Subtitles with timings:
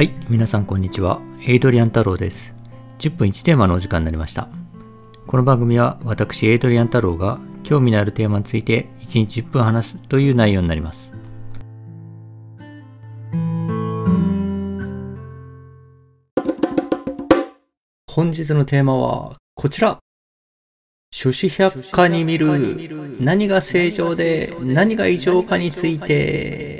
[0.00, 1.20] はい、皆さんこんにちは。
[1.46, 2.54] エイドリアン太郎です。
[3.00, 4.48] 10分1テーマのお時間になりました。
[5.26, 11.12] この番組は私、エイドリアン太郎が興味のあるテーマについて1日10分話すという内容になります。
[18.10, 19.98] 本日のテーマはこちら。
[21.12, 26.79] 諸子百科に見る何が正常で何が異常かについて。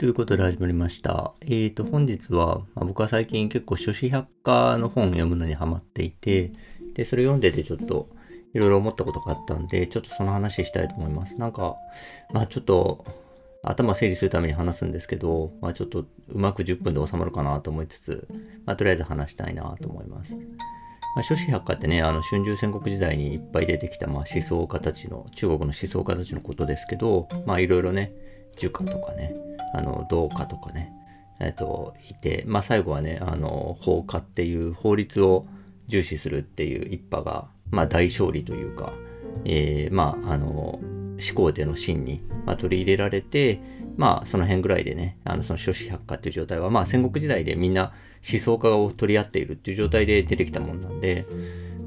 [0.00, 1.34] ということで始まりました。
[1.42, 6.52] えーと、本日は、まあ、僕は最近結構諸子百科の本を読むのにハマっていて、
[6.94, 8.08] で、それ読んでてちょっと
[8.54, 11.36] いろいろ思ったことがあったんで、ちょっとその話したいと思います。
[11.36, 11.76] なんか、
[12.32, 13.04] まあちょっと
[13.62, 18.26] 頭整理するために話すんですけど、まあちょっとうまく10分で収まるかなと思いつつ、
[18.64, 20.32] まあとりあえず話したいなと思います。
[20.32, 29.34] まあ、諸子百科ってね、あの春秋戦国時代にいっぱい出てきた、まあ、思想家たちの、中国の思想家たちのことですけど、まあいろいろね、儒家とかね、
[29.74, 30.92] あの、道家とかね、
[31.40, 35.46] えっ、と、いて、まあ最後はね、あの、法家っていう法律を
[35.88, 38.92] 重視するっていう一派が、まあ大勝利というか、
[39.44, 40.80] えー、まああの、
[41.20, 43.60] 思考での真に、まあ、取り入れられて、
[43.96, 47.92] まあその辺ぐらいでね、あのその諸子百科っていう状態は、まあ戦国時代でみんな
[48.28, 51.26] 思想家を取り合っているっていう状態で出てきたもんなんで、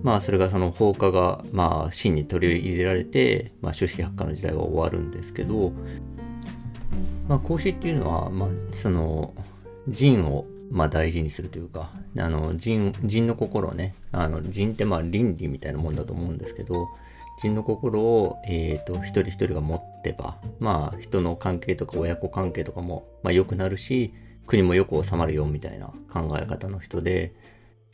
[0.03, 5.73] まあそれがその放火がまあ真に取り入れられて、まあ諸子百科の時代は終わるんですけど、
[7.27, 9.33] まあ孔子っていうのは、まあその
[9.87, 16.87] 仁をまあ大事にするというか、あの仁、仁の心をね、あの仁ってまあ倫理みたいなもんだと思うんですけど、
[17.37, 24.13] 人の心を、えーと、一人一人が持ってば、まあ、人の関係とか親子関係とかも、まあ、良くなるし、
[24.45, 27.33] 国もよく収まるよみたいな考え方の人で、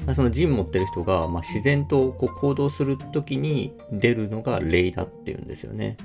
[0.06, 5.98] まあ、その人持ってる人が、まあ、自然とこう行動するときに出るのが礼だっていうんですよね。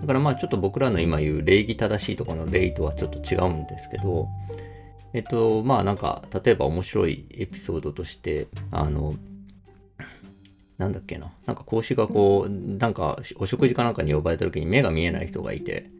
[0.00, 4.28] だからまあちょっと僕らの今言う礼儀正しいところの礼とはちょっと違うんですけど、
[5.12, 9.14] えっと、まあなんか、例えば面白いエピソードとして、あの、
[10.76, 11.32] なんだっけな。
[11.46, 15.90] なんか講師がこう、なんかお食事かなんかに呼ばれた時に目が見えない人がいて、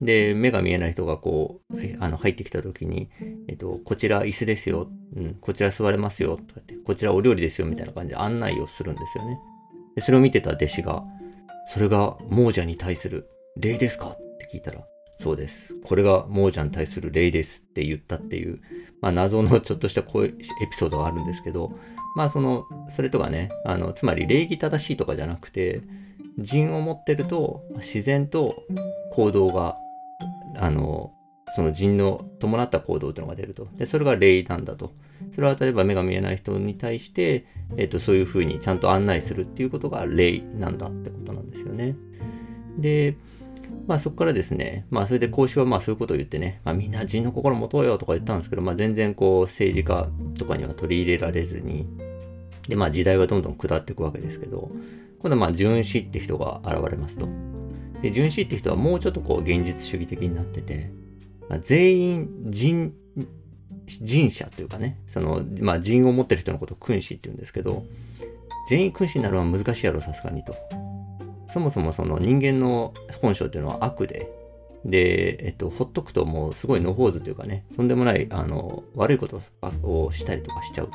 [0.00, 3.10] で、目が見えない人がこう、あの、入ってきた時に、
[3.48, 4.88] えっと、こちら椅子ですよ。
[5.16, 6.36] うん、こちら座れますよ。
[6.36, 7.66] とかって、こちらお料理ですよ。
[7.66, 9.40] みたいな感じで案内をするんですよね。
[9.96, 11.02] で、それを見てた弟子が、
[11.66, 14.08] それが亡者に対する礼ですか？
[14.10, 14.84] って聞いたら、
[15.18, 15.74] そうです。
[15.84, 18.60] これが亡者に対する礼ですって言ったっていう、
[19.00, 21.72] まあ謎の ちょっとしたこういうエピソードがあるんですけど、
[22.16, 25.82] まあその、それとかね、あの、つまり礼儀正しいとかじゃなくて、
[26.38, 28.62] 人を持ってると自然と
[29.12, 29.76] 行動が、
[30.56, 31.12] あの、
[31.56, 33.66] その人の伴った行動というのが出ると。
[33.76, 34.92] で、それが礼なんだと。
[35.32, 37.46] それは例えば目が見えない人に対して、
[37.76, 41.96] えっと、そういうふうにちゃんと案内するっていうことが礼なんだってことなんですよね。
[42.78, 43.16] で、
[43.86, 50.08] まあそこからですね、まあそれで講師はまあそういうことを言ってね、まあみんな人の心持とうよとか言ったんですけど、まあ全然こう政治家
[50.38, 51.86] とかには取り入れられずに、
[52.68, 54.70] でまあ時代はどんどん下っていくわけですけど、
[55.20, 57.28] 今度はまあ純子って人が現れますと。
[58.02, 60.90] で、純子って人はもうちょっとこう現実主義的になってて、
[61.48, 62.92] まあ、全員人、
[63.86, 67.84] 人者というかね、その、まあ人を持ってる人のことを君子って言うんですけど、
[68.68, 70.54] 全員君子になるのは難しいやろ、さすがにと。
[71.48, 74.30] そもそもその人間の本性っていうのは悪で、
[74.84, 79.40] で、えっと、ほっとくともうすごい野放図というかね、とんでもない、あの、悪いこと
[79.82, 80.92] をしたりとかしちゃうと。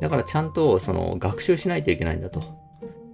[0.00, 2.42] だからちゃんとその学習しないといけないんだと。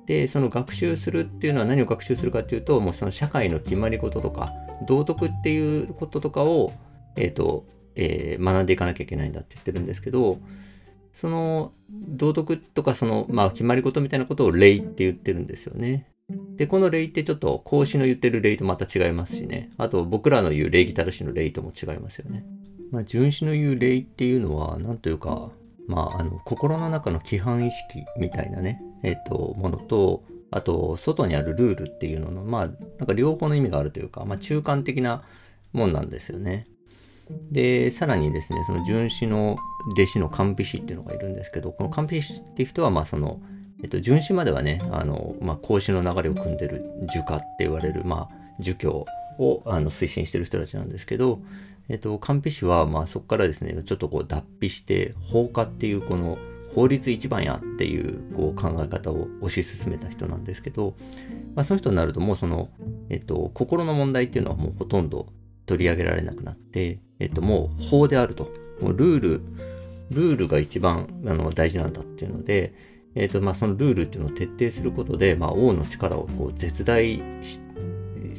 [0.06, 4.52] で、その学習するっていうのは何を学習するかっていうと、もうその社会の決まり事とか、
[4.86, 6.72] 道徳っていうこととかを、
[7.16, 10.38] えっ、と、えー、学んでいかなきゃいけないんだって言ってるんですけど、
[11.12, 16.06] その道徳とかその、まあ、決まり事みたいなことを礼って言ってるんですよね。
[16.28, 19.70] で、この礼ってちょっと孔子の言ってる礼とまた違いますしね。
[19.76, 22.44] あと僕らの言う礼儀正しの礼とも違いますよね。
[22.90, 25.50] まあ、純子の言う礼っていうのは、なんというか、
[25.86, 32.72] まあ、あの、心の中の規範意識みたいなね、えっ、と、ものと、あと、外にあるルールっていうのの、まあ、な
[33.04, 35.22] んか両方の意味があるというか、まあ、中間的な
[35.72, 36.66] もんなんですよね。
[37.50, 39.56] で、さらにですね、その純子の
[39.92, 43.40] 弟子の官費師っていうのがいるんですけど、この官費師っていう人は、まあ、その、
[43.82, 49.06] えっと、純子まではね、あの、まあ、孔子の流れを組んでる儒家って言われる、まあ、儒教
[49.38, 51.40] をあの推進してる人たちなんですけど、
[51.88, 56.38] えっと、官費師は、まあ、そこからですね、ちょっとこう脱皮して、法家っていうこの
[56.74, 60.94] 法律一番やっていうこう考え方を推し進めた人なんですけど、
[61.54, 62.68] まあ、その人になるともうその、
[63.08, 65.26] えっと、心の問題っていうのはもうほとんど
[65.64, 68.50] 取り上げられなくなって、えっと、もう法であると。
[68.80, 69.40] もうルール、
[70.10, 72.74] ルールが一番あの大事なんだっていうので、
[73.16, 77.60] えっと、まあ、そのルールっていうのを徹底することで、まあ、王の力をこう絶大し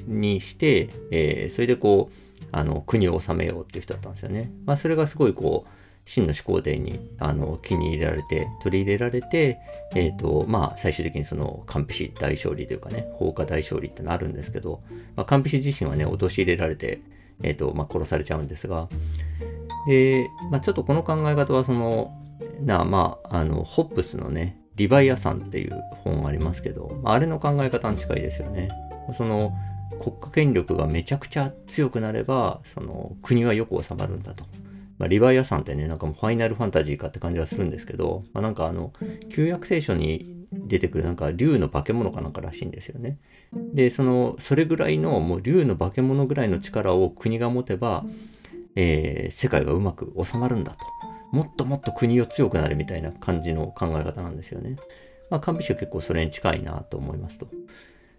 [0.07, 4.51] にして、えー、それでこう、あの、国を治めようっていう人だったんですよね。
[4.65, 5.69] まあ、それがすごいこう、
[6.06, 9.57] 真の始皇帝にあの気に入られて、取り入れられて、
[9.94, 14.81] え、ー、と、まあ、最終的にその、カンピシ大勝利というかね、放火大勝利ってのあるんですけど、
[15.15, 17.01] まあ、ピシ自身はね、陥れられて、
[17.44, 18.88] え、ー、と、まあ、殺されちゃうんですが、
[19.88, 22.13] で、まあ、ちょっとこの考え方は、その、
[22.62, 28.69] な、まあ、あの、ホップスのね、リヴァイアさんっていう本ありますけど、まあ、あれの考え方に近いですよね。
[29.18, 29.53] その、
[30.00, 34.45] 国家権力がめちゃくちゃ強くなれば、その国はよく収まるんだと。
[35.00, 38.94] まあ、リヴァイアさんってね、なんかもうファイナルファンタジーかって感じはするんですけど、まあ、なんかあの、
[39.29, 43.18] 旧約聖書に出てくるなんか竜の化け物かなんからしいんですよね。
[43.73, 48.06] で、その、それぐらいの、もう竜の化け物ぐらいの力を国が持てば、
[48.75, 50.77] えー、世界がうまく収まるんだと。
[51.31, 54.77] もっともっと国を強くなるみたいな感じの考え方なんですよね。
[55.29, 57.47] まあ、カンビシは結構それに近いなと思いますと。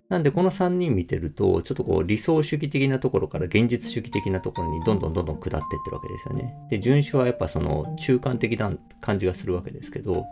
[0.08, 6.54] なんでこの3人見てると、ちょっとこう理想主義的なところから現実主義的なところにどんどんどんどん下ってってるわけですよね。
[6.70, 10.24] で、順守はやっぱその中間的な感じがするわけですけど、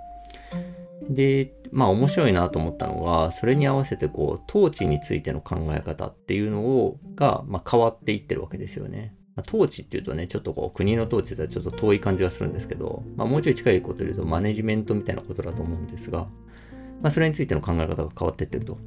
[1.11, 9.15] で、まあ面白いなと思ったのが、それに合わせてこう、統治についての考え方っていうのを、が、まあ、変わっていってるわけですよね。
[9.37, 16.27] まあ、統治っていうとね、ちょっとこう、国の統治とはちょっと遠い感じがするんですけど、まあもうちょい近いこと言うとマネジメントみたいなことだと思うんですが、
[17.03, 18.79] まあそれについての考え方が変わっていってると。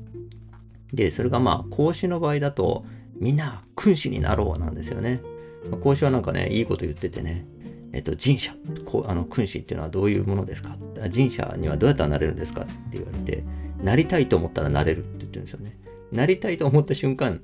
[0.91, 2.83] で、それがまあ、孔子の場合だと、
[3.19, 5.21] みんな君子になろうなんですよね。
[5.69, 7.45] まあ、孔子はなんかね、いいこと言っててね、
[7.91, 8.53] えっと、神社、
[8.85, 10.77] こあの君子っていうのはどういうものですか？
[11.13, 13.43] 神社にはどうやったらなれるんですかって言われて、
[13.83, 15.77] なりたいと思ったらなれるって言ってるんですよね。
[16.11, 17.41] なりたいと思った瞬間、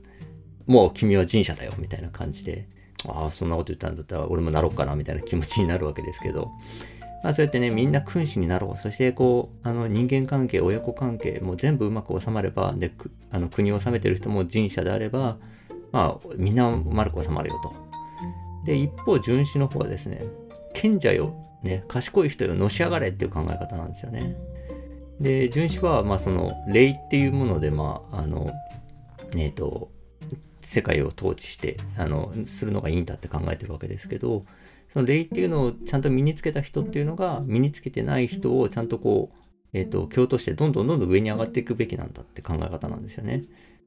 [0.66, 2.68] もう君は神社だよみたいな感じで、
[3.08, 6.52] ああ、そんなこと言ったんだったら俺もなろうかなみたいな気持ちになるわけですけど、
[7.24, 8.80] まあ、そうやってね、みんな君子になろう。
[8.80, 12.92] そして、こう、あの、人間関係、親子関係、も全部うまく収まれば、で、
[13.32, 15.38] あの国を治めてる人も人者であれば、
[15.92, 17.74] まあ、みんな丸く収まるよと。
[18.66, 20.24] で、一方、巡視の方はですね、
[20.74, 21.34] 賢者よ、
[21.64, 24.36] ね、賢い人よ、のし上がれっていう考え方なんですよね。
[25.20, 28.52] で、巡視は、まあ、その、礼っていうもので、まあ、あの、
[29.36, 29.90] えっ、ー、と、
[30.66, 34.46] 世界を統治して、あの、するのがいいんだって考えてるわけですけど、
[34.92, 39.38] その礼っていうのをちゃんと身につけた人っていうのが身につけてない人をちゃんとこう、
[39.74, 43.44] えっ、ー、と、共としてどんどんどんどん上に上がっていくべきなんだって考え方なんですよね。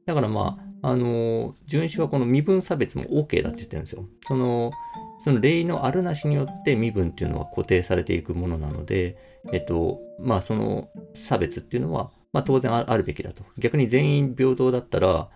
[0.06, 4.04] だからまあ、あの、純子はこの身分差別も OK だって言ってるんですよ。
[4.26, 4.72] その、
[5.20, 9.16] その礼のあるなしによって身分っていうのは固定されていくものなので、
[9.52, 13.42] えっと、まあその差別っていうのはまあ当然あるべきだと。
[13.56, 15.28] 逆に全員平等だったら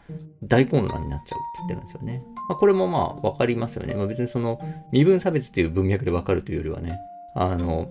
[0.43, 2.23] 大混乱になっちゃうって言ってるんですよね。
[2.49, 3.95] まあこれもまあわかりますよね。
[3.95, 4.61] まあ別にその
[4.93, 6.99] 身分差別っていう文脈でわかるというよりはね、
[7.35, 7.91] あの、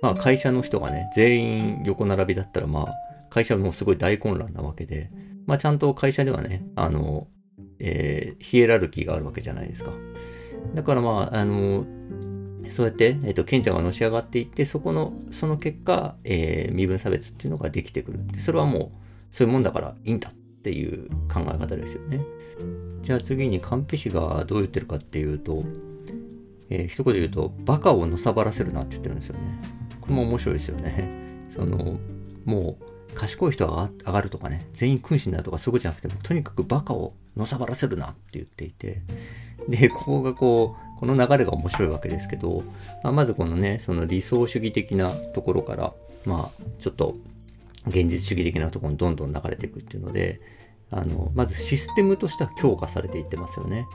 [0.00, 2.94] まあ会社の人がね、全員横並びだったらまあ
[3.28, 5.10] 会社はもうすごい大混乱なわけで、
[5.46, 7.26] まあちゃんと会社ではね、あの、
[7.78, 9.90] えー、ヒエラルキーがあるわけじゃないですか。
[10.74, 11.84] だからまあ、あの、
[12.70, 18.20] そうやって、えっと、賢者がのし上がっていって、そこの、その結果、えー、身分差別っていうのができてくる。
[18.38, 18.92] それはも
[19.32, 22.20] う、そういうもんだからいいんだっていう考え方ですよね。
[23.02, 25.64] じゃあ次に、カンピ氏がどう言ってるかっていうと、
[26.70, 29.40] えー、一言で言うと、バカをのさばらせるなって言ってるんですよね。
[30.00, 31.08] これも面白いですよね。
[31.50, 31.98] その、
[32.44, 39.02] もう、賢い人が上がるとかね、全員君子になるとかそういうことじゃなくても、とにかくバカをのさばらせるなって言っていて、
[39.68, 42.62] で、ここがこう、この流れが面白いわけですけど、
[43.02, 45.92] まあ、まずこのね、その理想主義的なところから、
[46.26, 47.16] まあ、ちょっと
[47.88, 50.40] 現実主義的なところにどんどん流れていくっていうので、
[50.92, 53.88] あの、まずシステムとしては強化されていってますよね。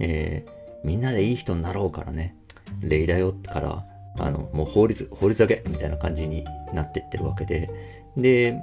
[0.00, 2.36] えー、みんなでいい人になろうからね、
[2.82, 3.86] 礼だよってから、
[4.18, 7.70] あの、もう法律、法律だけみたいな感じになっていってるわけで、
[8.18, 8.58] で、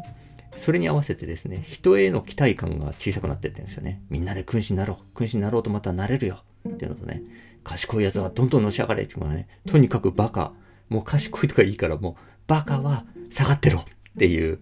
[0.56, 4.04] それに合わせてですね、人への期待感が小さくなっていってるんですよね。
[4.12, 5.18] みんなで君子になろう。
[5.18, 6.44] 君子になろうとまたなれるよ。
[6.70, 7.24] っていうのとね、
[7.64, 10.54] 賢い奴はどんどんのし上がれっていうのはね、とにかくバカ、
[10.90, 12.16] もう賢いとかいいからもう、
[12.48, 13.84] バカは下がってろっ
[14.18, 14.60] ていう、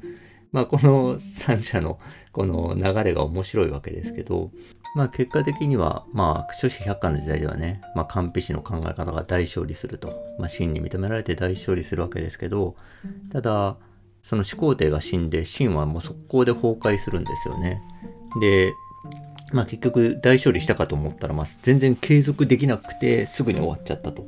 [0.52, 2.00] まあこの三者の
[2.32, 4.52] この流れが面白いわけですけど、
[4.96, 10.24] まあ結果的には、まあ、諸子百科の時代ではね、まあ、完璧の考え方が大勝利すると。
[10.40, 12.76] まあ、真に認められて大勝利するわけですけど、
[13.32, 13.76] ただ、
[14.24, 17.82] その始皇帝が死んで、秦はもう速攻で崩壊するんですよね。
[18.40, 18.72] で、
[19.52, 24.26] まあ結局大勝利したかと思ったら、まあ全然継続できなくてすぐに終わっちゃったと。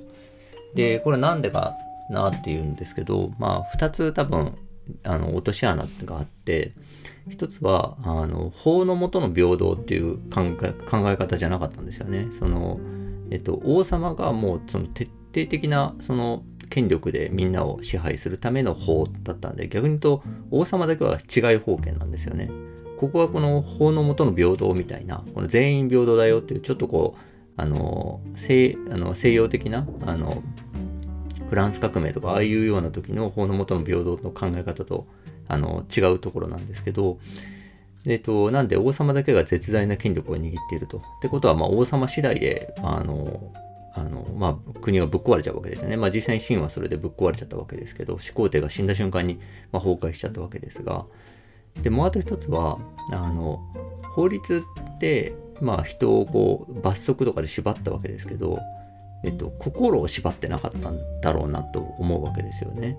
[0.76, 1.76] で、これなんでか
[2.10, 4.58] なっていうんですけど、まあ二つ多分、
[5.04, 6.74] あの、落とし穴があって、
[7.30, 12.28] 一つは、あの、法の下の平等っていう考え考え方じゃなかったんですよね。
[12.38, 12.80] その、
[13.32, 22.50] えっと、王様がもうその徹底的な、その、権力でみんなを支配するための法だったんで、逆に言うと王様だけは違い封建なんですよね。
[22.98, 27.22] ここはこの法の下の平等みたいな、この全員平等だよっていう、ちょっとこう、
[27.56, 30.44] あの、西あの西洋的な、あの、
[31.50, 35.08] フランス革命とか、ああいうような時の法の下の平等の考え方と、
[35.48, 37.20] あの、違うところなんですけど、
[38.06, 40.98] えっと、なんで王様だけが絶大な権力を握っていると。
[40.98, 43.54] ってことは、まあ、王様次第で、あの、
[43.94, 45.98] あの、まあ、国がぶっ壊れちゃうわけですよね。
[45.98, 49.39] まあ、実際に秦はそれでぶっ壊れちゃったわけですけど、始皇帝が死んだ瞬間に、
[49.72, 51.06] まあ、崩壊しちゃったわけですが、
[51.81, 52.79] で、もうあと一つは、
[53.12, 53.62] あの、
[54.15, 54.63] 法律
[54.96, 58.60] って、まあ、人をこう、罰則とかで縛ったわけですけど、
[59.24, 62.98] えっと、心を縛ってなかったんだろうなと思うわけですよね。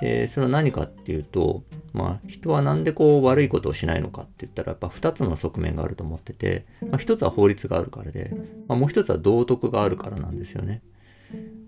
[0.00, 1.62] で、それは何かっていうと、
[1.92, 8.34] まあ、人はなんでこう悪いことをしないのかって言ったら、やっぱ2つの側面があると思ってて、まあ、1つは法律があるからで、
[8.66, 10.82] まあ、もう1つは道徳があるからなんですよね。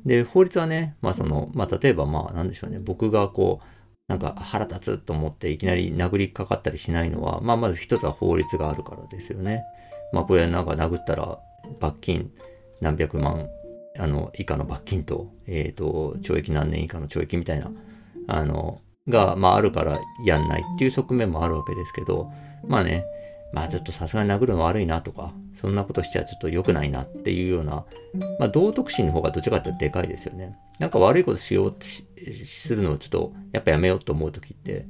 [0.05, 3.67] で、法律はね、まあその、まあ例えばまあなんでしょうね、僕がこう、
[4.09, 9.65] なんか腹立つと思っていきなり殴りかかったりしないのは、まあまず一つは法律があるからですよね。
[10.13, 11.39] まあこれなんか殴ったら
[11.81, 12.31] 罰金
[12.81, 13.49] 何百万
[13.99, 17.71] あの以下の罰金と、えっ、ー、と、懲役何年以下の懲役みたいな
[18.27, 22.31] あの、が、まああるからやんないっていう側面もあるわけですけど、
[22.67, 23.05] まあね、
[23.55, 27.85] まあちょっとさすがに殴るの悪いなとか、そんなことしちゃちょっと良くないなっていうような、
[28.41, 30.59] まあ道徳心の方がどっちかっていうとでかいですよね。
[30.81, 34.87] なんか悪いことしようとするのをちょっとやっぱやめようと思うときって、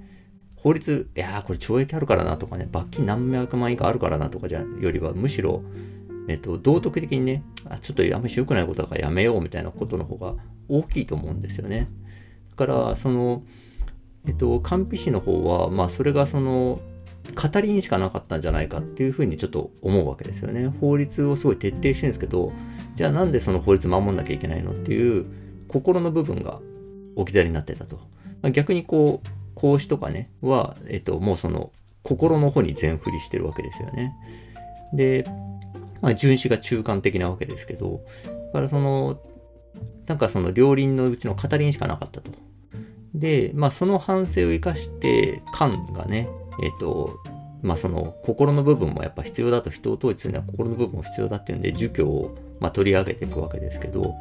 [0.57, 5.63] 法律、いやーこれ懲役あるからなとかね、罰金何百万以下あるからなとかじゃよりは、むしろ、
[6.27, 10.37] えっと、道徳的にね、あちょっとあんまり良くないことだからやめようみたいなことの方が
[10.71, 11.91] 大きいと思うんですよね。
[12.57, 13.43] だから、その、
[14.27, 16.81] えっと、官費師の方は、まあ、それがその、
[17.33, 20.69] 語りにしかなかったんじゃないかっていうふうにちょっと思うわけですよね。
[20.81, 22.53] 法律をすごい徹底してるんですけど、
[22.95, 25.27] じゃあなんでその法律守んなきゃいけないのっていう
[25.69, 26.61] 心の部分が
[27.17, 27.97] 置き去りになってたと。
[28.43, 34.15] まあ、逆にこう、孔子とかね、は、えっと、もうその心の方に全振りしてるわけですよね。
[34.93, 35.25] で、
[36.03, 39.19] まあ、純子が中間的なわけですけど、だからその、
[40.07, 42.31] なんかその両輪のうちの語りにしかなかったと。
[43.15, 46.29] で、まあその反省を生かして、漢がね、
[46.63, 47.21] えっ、と、
[47.63, 54.15] まあその心の部分もやっぱ必要だと、人を統一するには心の部分も必要だっていうんで、儒教をま取り上げていくわけですけど、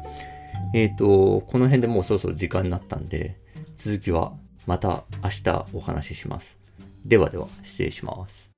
[0.74, 3.38] えっ、と、この辺でもうそろそろ時間になったんで、
[3.76, 4.32] 続きは
[4.66, 6.56] また明日お話しします。
[7.04, 8.50] ではでは、失礼します。